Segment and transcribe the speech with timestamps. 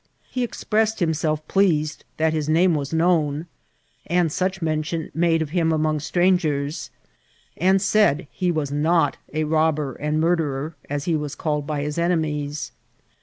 [0.31, 3.45] He expressed himself pleased that his name was known,
[4.07, 6.89] and such mention made of him among strangers;
[7.55, 11.67] and said he was not a robber and murderer, as he was called CHARACTBK OF
[11.67, 11.83] CARRIRA.
[11.83, 11.83] M9 by
[12.31, 12.71] his oiemies.